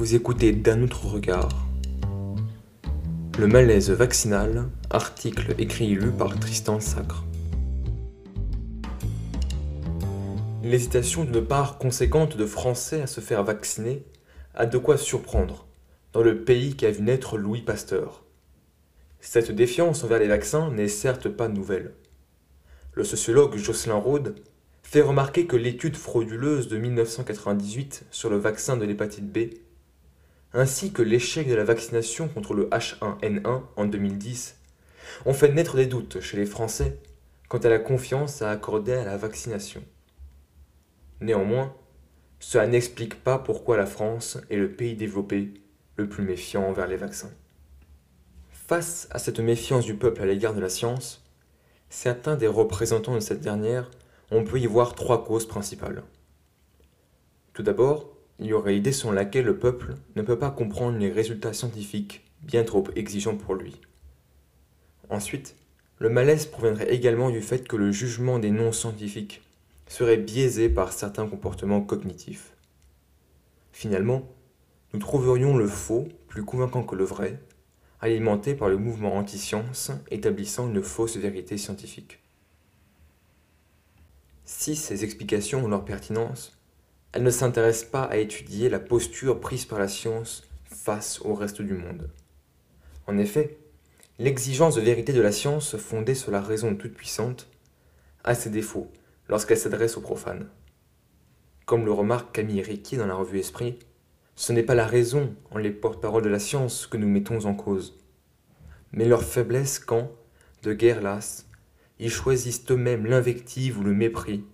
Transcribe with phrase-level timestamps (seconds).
[0.00, 1.66] Vous écoutez d'un autre regard.
[3.38, 7.22] Le malaise vaccinal, article écrit et lu par Tristan Sacre.
[10.62, 14.02] L'hésitation d'une part conséquente de Français à se faire vacciner
[14.54, 15.66] a de quoi surprendre
[16.14, 18.24] dans le pays qui a vu naître Louis Pasteur.
[19.20, 21.92] Cette défiance envers les vaccins n'est certes pas nouvelle.
[22.94, 24.34] Le sociologue Jocelyn Rode
[24.82, 29.50] fait remarquer que l'étude frauduleuse de 1998 sur le vaccin de l'hépatite B,
[30.52, 34.56] ainsi que l'échec de la vaccination contre le H1N1 en 2010,
[35.26, 36.98] ont fait naître des doutes chez les Français
[37.48, 39.82] quant à la confiance à accorder à la vaccination.
[41.20, 41.74] Néanmoins,
[42.38, 45.52] cela n'explique pas pourquoi la France est le pays développé
[45.96, 47.32] le plus méfiant envers les vaccins.
[48.50, 51.24] Face à cette méfiance du peuple à l'égard de la science,
[51.88, 53.90] certains des représentants de cette dernière
[54.30, 56.04] on peut y voir trois causes principales.
[57.52, 61.10] Tout d'abord, il y aurait l'idée selon laquelle le peuple ne peut pas comprendre les
[61.10, 63.76] résultats scientifiques bien trop exigeants pour lui.
[65.10, 65.56] Ensuite,
[65.98, 69.42] le malaise proviendrait également du fait que le jugement des non-scientifiques
[69.86, 72.52] serait biaisé par certains comportements cognitifs.
[73.72, 74.26] Finalement,
[74.94, 77.38] nous trouverions le faux plus convaincant que le vrai,
[78.00, 82.20] alimenté par le mouvement anti-science établissant une fausse vérité scientifique.
[84.46, 86.59] Si ces explications ont leur pertinence,
[87.12, 91.60] elles ne s'intéressent pas à étudier la posture prise par la science face au reste
[91.60, 92.10] du monde.
[93.06, 93.58] En effet,
[94.18, 97.48] l'exigence de vérité de la science fondée sur la raison toute puissante
[98.22, 98.90] a ses défauts
[99.28, 100.48] lorsqu'elle s'adresse aux profanes.
[101.66, 103.78] Comme le remarque Camille Riquier dans la revue Esprit,
[104.36, 107.54] ce n'est pas la raison en les porte-paroles de la science que nous mettons en
[107.54, 107.98] cause,
[108.92, 110.10] mais leur faiblesse quand,
[110.62, 111.48] de guerre lasse,
[111.98, 114.44] ils choisissent eux-mêmes l'invective ou le mépris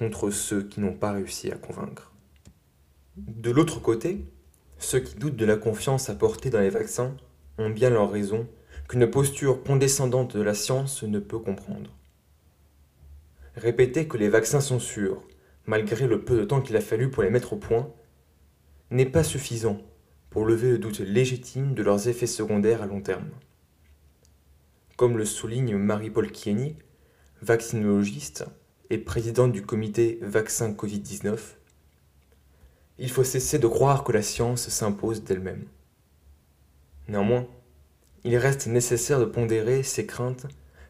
[0.00, 2.14] contre ceux qui n'ont pas réussi à convaincre.
[3.18, 4.24] De l'autre côté,
[4.78, 7.14] ceux qui doutent de la confiance apportée dans les vaccins
[7.58, 8.48] ont bien leur raison
[8.88, 11.90] qu'une posture condescendante de la science ne peut comprendre.
[13.56, 15.22] Répéter que les vaccins sont sûrs,
[15.66, 17.92] malgré le peu de temps qu'il a fallu pour les mettre au point,
[18.90, 19.82] n'est pas suffisant
[20.30, 23.28] pour lever le doute légitime de leurs effets secondaires à long terme.
[24.96, 26.78] Comme le souligne Marie-Paul Kieny,
[27.42, 28.46] vaccinologiste
[28.90, 31.38] et présidente du comité Vaccin Covid-19,
[32.98, 35.64] il faut cesser de croire que la science s'impose d'elle-même.
[37.08, 37.46] Néanmoins,
[38.24, 40.46] il reste nécessaire de pondérer ces craintes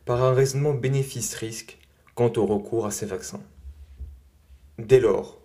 [0.07, 1.79] par un raisonnement bénéfice-risque
[2.15, 3.43] quant au recours à ces vaccins.
[4.79, 5.39] Dès lors,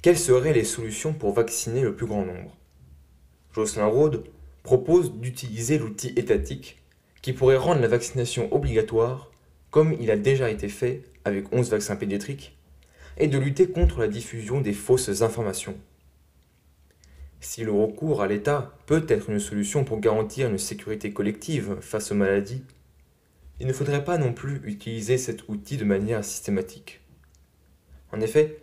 [0.00, 2.56] quelles seraient les solutions pour vacciner le plus grand nombre?
[3.52, 4.24] Jocelyn Rode
[4.62, 6.80] propose d'utiliser l'outil étatique
[7.20, 9.30] qui pourrait rendre la vaccination obligatoire
[9.70, 12.58] comme il a déjà été fait avec 11 vaccins pédiatriques,
[13.16, 15.76] et de lutter contre la diffusion des fausses informations.
[17.40, 22.12] Si le recours à l'État peut être une solution pour garantir une sécurité collective face
[22.12, 22.62] aux maladies,
[23.60, 27.00] il ne faudrait pas non plus utiliser cet outil de manière systématique.
[28.12, 28.58] En effet,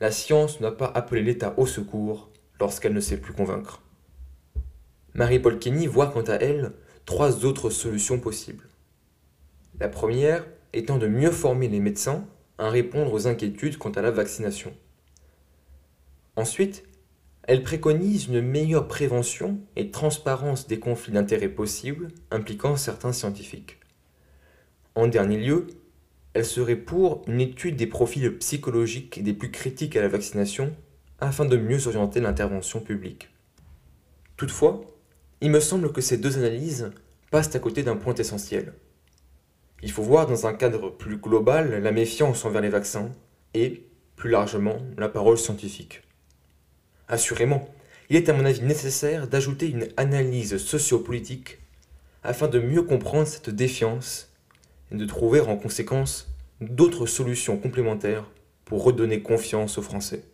[0.00, 2.30] la science doit pas appeler l'État au secours
[2.60, 3.82] lorsqu'elle ne sait plus convaincre.
[5.14, 6.72] Marie-Paul Kenny voit quant à elle
[7.04, 8.68] trois autres solutions possibles.
[9.80, 10.44] La première
[10.78, 14.72] étant de mieux former les médecins à répondre aux inquiétudes quant à la vaccination.
[16.36, 16.84] Ensuite,
[17.42, 23.78] elle préconise une meilleure prévention et transparence des conflits d'intérêts possibles impliquant certains scientifiques.
[24.94, 25.66] En dernier lieu,
[26.34, 30.76] elle serait pour une étude des profils psychologiques des plus critiques à la vaccination
[31.20, 33.30] afin de mieux orienter l'intervention publique.
[34.36, 34.82] Toutefois,
[35.40, 36.92] il me semble que ces deux analyses
[37.30, 38.74] passent à côté d'un point essentiel.
[39.82, 43.10] Il faut voir dans un cadre plus global la méfiance envers les vaccins
[43.54, 43.84] et,
[44.16, 46.02] plus largement, la parole scientifique.
[47.06, 47.68] Assurément,
[48.10, 51.58] il est à mon avis nécessaire d'ajouter une analyse sociopolitique
[52.24, 54.32] afin de mieux comprendre cette défiance
[54.90, 56.28] et de trouver en conséquence
[56.60, 58.28] d'autres solutions complémentaires
[58.64, 60.24] pour redonner confiance aux Français.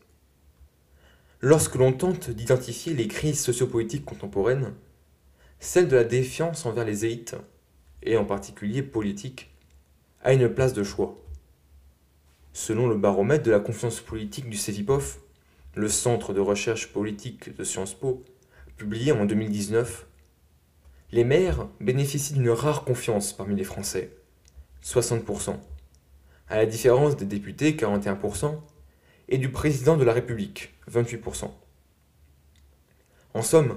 [1.41, 4.73] Lorsque l'on tente d'identifier les crises sociopolitiques contemporaines,
[5.61, 7.37] celle de la défiance envers les élites
[8.05, 9.51] et en particulier politique,
[10.23, 11.17] a une place de choix.
[12.53, 15.21] Selon le baromètre de la confiance politique du CEVIPOF,
[15.75, 18.23] le centre de recherche politique de Sciences Po,
[18.77, 20.07] publié en 2019,
[21.13, 24.11] les maires bénéficient d'une rare confiance parmi les Français,
[24.85, 25.57] 60%,
[26.49, 28.57] à la différence des députés, 41%,
[29.29, 31.51] et du président de la République, 28%.
[33.33, 33.77] En somme,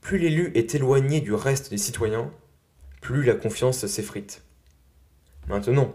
[0.00, 2.30] plus l'élu est éloigné du reste des citoyens,
[3.04, 4.42] plus la confiance s'effrite.
[5.46, 5.94] Maintenant,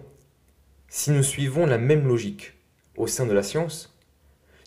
[0.89, 2.53] si nous suivons la même logique
[2.97, 3.97] au sein de la science,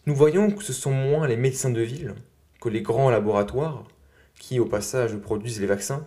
[0.07, 2.17] nous voyons que ce sont moins les médecins de ville,
[2.61, 3.87] que les grands laboratoires,
[4.41, 6.05] qui au passage produisent les vaccins,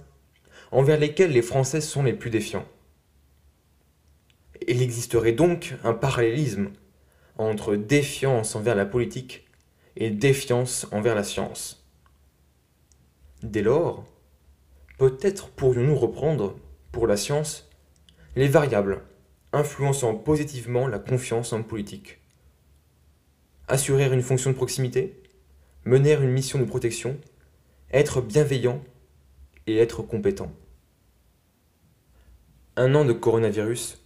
[0.74, 2.68] envers lesquels les Français sont les plus défiants.
[4.68, 6.72] Il existerait donc un parallélisme
[7.38, 9.48] entre défiance envers la politique
[9.96, 11.88] et défiance envers la science.
[13.42, 14.06] Dès lors,
[14.98, 16.56] peut-être pourrions-nous reprendre,
[16.92, 17.70] pour la science,
[18.36, 19.02] les variables
[19.56, 22.20] influençant positivement la confiance en politique.
[23.68, 25.24] Assurer une fonction de proximité,
[25.86, 27.18] mener une mission de protection,
[27.92, 28.84] être bienveillant
[29.66, 30.52] et être compétent.
[32.76, 34.04] Un an de coronavirus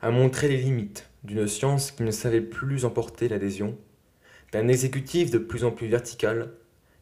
[0.00, 3.76] a montré les limites d'une science qui ne savait plus emporter l'adhésion,
[4.52, 6.52] d'un exécutif de plus en plus vertical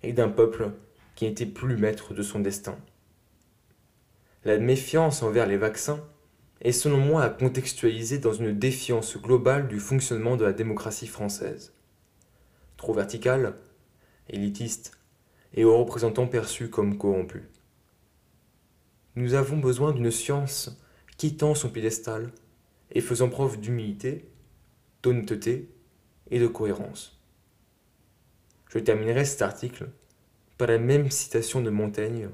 [0.02, 0.70] et d'un peuple
[1.16, 2.78] qui n'était plus maître de son destin.
[4.44, 6.02] La méfiance envers les vaccins
[6.62, 11.74] est selon moi à contextualiser dans une défiance globale du fonctionnement de la démocratie française.
[12.78, 13.54] Trop verticale,
[14.30, 14.98] élitiste
[15.52, 17.42] et aux représentants perçus comme corrompus.
[19.14, 20.74] Nous avons besoin d'une science
[21.18, 22.32] quittant son piédestal
[22.92, 24.24] et faisant preuve d'humilité,
[25.02, 25.68] d'honnêteté
[26.30, 27.20] et de cohérence.
[28.68, 29.90] Je terminerai cet article
[30.56, 32.30] par la même citation de Montaigne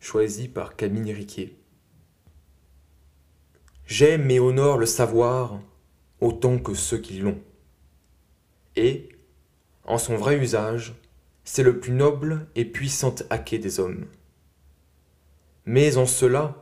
[0.00, 1.56] choisie par Camille Riquier.
[3.86, 5.60] J'aime et honore le savoir
[6.20, 7.40] autant que ceux qui l'ont.
[8.76, 9.08] Et,
[9.84, 10.94] en son vrai usage,
[11.44, 14.06] c'est le plus noble et puissant haquet des hommes.
[15.64, 16.60] Mais en cela,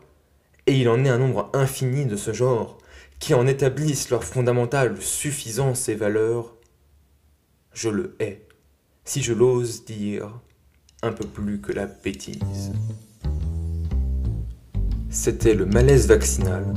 [0.66, 2.78] et il en est un nombre infini de ce genre,
[3.18, 6.54] qui en établissent leur fondamentale suffisance et valeur,
[7.72, 8.46] je le hais,
[9.04, 10.40] si je l'ose dire,
[11.02, 12.72] un peu plus que la bêtise.
[15.18, 16.74] C'était le malaise vaccinal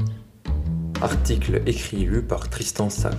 [1.01, 3.13] Article écrit et lu par Tristan Sarre.